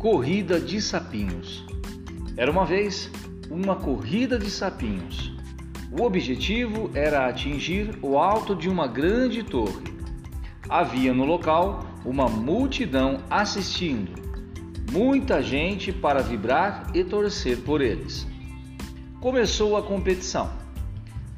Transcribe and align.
Corrida 0.00 0.58
de 0.58 0.80
sapinhos. 0.80 1.62
Era 2.34 2.50
uma 2.50 2.64
vez 2.64 3.10
uma 3.50 3.76
corrida 3.76 4.38
de 4.38 4.50
sapinhos. 4.50 5.30
O 5.92 6.04
objetivo 6.04 6.90
era 6.94 7.26
atingir 7.26 7.98
o 8.00 8.16
alto 8.16 8.56
de 8.56 8.66
uma 8.66 8.86
grande 8.86 9.42
torre. 9.42 9.92
Havia 10.70 11.12
no 11.12 11.26
local 11.26 11.84
uma 12.02 12.30
multidão 12.30 13.18
assistindo, 13.28 14.10
muita 14.90 15.42
gente 15.42 15.92
para 15.92 16.22
vibrar 16.22 16.86
e 16.94 17.04
torcer 17.04 17.58
por 17.58 17.82
eles. 17.82 18.26
Começou 19.20 19.76
a 19.76 19.82
competição. 19.82 20.50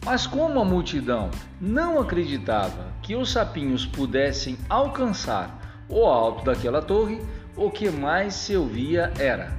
Mas 0.05 0.25
como 0.25 0.61
a 0.61 0.65
multidão 0.65 1.33
não 1.61 2.01
acreditava 2.01 2.93
que 3.03 3.17
os 3.17 3.33
sapinhos 3.33 3.85
pudessem 3.85 4.57
alcançar 4.71 5.85
o 5.89 6.07
alto 6.07 6.45
daquela 6.45 6.81
torre, 6.81 7.21
o 7.57 7.71
que 7.71 7.91
mais 7.91 8.35
se 8.35 8.57
ouvia 8.57 9.13
era: 9.19 9.53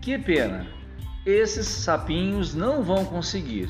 Que 0.00 0.18
pena, 0.18 0.66
esses 1.26 1.66
sapinhos 1.66 2.54
não 2.54 2.82
vão 2.82 3.04
conseguir. 3.04 3.68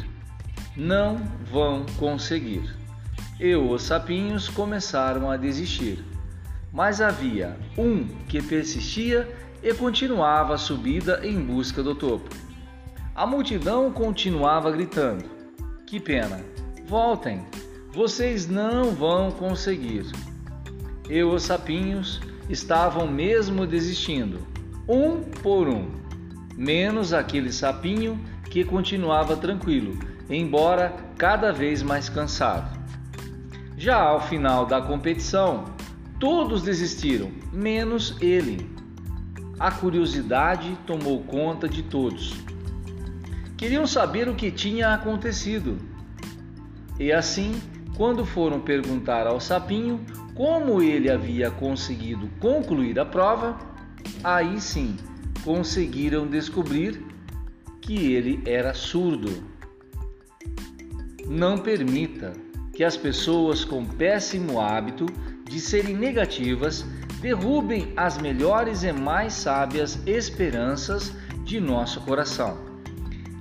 Não 0.76 1.18
vão 1.50 1.84
conseguir. 1.98 2.74
E 3.38 3.54
os 3.54 3.82
sapinhos 3.82 4.48
começaram 4.48 5.30
a 5.30 5.36
desistir. 5.36 6.04
Mas 6.72 7.00
havia 7.00 7.58
um 7.76 8.06
que 8.26 8.42
persistia 8.42 9.28
e 9.62 9.74
continuava 9.74 10.54
a 10.54 10.58
subida 10.58 11.20
em 11.22 11.38
busca 11.40 11.82
do 11.82 11.94
topo. 11.94 12.30
A 13.14 13.26
multidão 13.26 13.92
continuava 13.92 14.70
gritando: 14.70 15.24
Que 15.86 16.00
pena, 16.00 16.40
voltem, 16.86 17.44
vocês 17.92 18.48
não 18.48 18.92
vão 18.92 19.30
conseguir. 19.30 20.06
E 21.10 21.22
os 21.22 21.42
sapinhos 21.42 22.20
estavam 22.48 23.06
mesmo 23.06 23.66
desistindo, 23.66 24.40
um 24.88 25.20
por 25.20 25.68
um, 25.68 25.88
menos 26.56 27.12
aquele 27.12 27.52
sapinho 27.52 28.18
que 28.50 28.64
continuava 28.64 29.36
tranquilo, 29.36 29.98
embora 30.28 30.94
cada 31.16 31.52
vez 31.52 31.82
mais 31.82 32.08
cansado. 32.08 32.78
Já 33.76 34.00
ao 34.00 34.20
final 34.20 34.66
da 34.66 34.80
competição, 34.80 35.64
todos 36.20 36.62
desistiram, 36.62 37.32
menos 37.52 38.16
ele. 38.20 38.70
A 39.58 39.70
curiosidade 39.70 40.76
tomou 40.86 41.22
conta 41.22 41.68
de 41.68 41.82
todos. 41.82 42.34
Queriam 43.56 43.86
saber 43.86 44.28
o 44.28 44.34
que 44.34 44.50
tinha 44.50 44.92
acontecido. 44.92 45.78
E 46.98 47.12
assim, 47.12 47.60
quando 47.96 48.24
foram 48.24 48.60
perguntar 48.60 49.26
ao 49.26 49.40
sapinho 49.40 50.00
como 50.34 50.82
ele 50.82 51.10
havia 51.10 51.50
conseguido 51.50 52.28
concluir 52.40 52.98
a 52.98 53.04
prova, 53.04 53.58
aí 54.24 54.60
sim 54.60 54.96
conseguiram 55.44 56.26
descobrir 56.26 57.04
que 57.80 58.12
ele 58.12 58.42
era 58.46 58.72
surdo. 58.72 59.30
Não 61.28 61.58
permita 61.58 62.32
que 62.72 62.82
as 62.82 62.96
pessoas 62.96 63.64
com 63.64 63.84
péssimo 63.84 64.60
hábito 64.60 65.06
de 65.44 65.60
serem 65.60 65.96
negativas 65.96 66.84
derrubem 67.20 67.92
as 67.96 68.18
melhores 68.18 68.82
e 68.82 68.92
mais 68.92 69.34
sábias 69.34 69.98
esperanças 70.06 71.12
de 71.44 71.60
nosso 71.60 72.00
coração. 72.00 72.58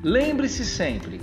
Lembre-se 0.03 0.65
sempre: 0.65 1.21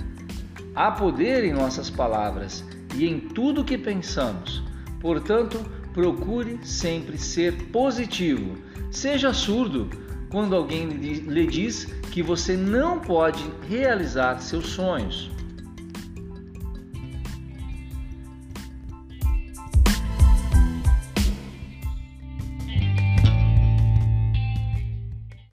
há 0.75 0.91
poder 0.91 1.43
em 1.43 1.53
nossas 1.53 1.89
palavras 1.89 2.65
e 2.95 3.07
em 3.07 3.19
tudo 3.19 3.63
que 3.63 3.77
pensamos. 3.77 4.63
Portanto, 4.99 5.59
procure 5.93 6.59
sempre 6.63 7.17
ser 7.17 7.53
positivo. 7.67 8.57
Seja 8.91 9.33
surdo 9.33 9.89
quando 10.29 10.55
alguém 10.55 10.87
lhe 10.87 11.47
diz 11.47 11.85
que 12.11 12.21
você 12.21 12.55
não 12.55 12.99
pode 12.99 13.43
realizar 13.67 14.39
seus 14.39 14.67
sonhos. 14.67 15.31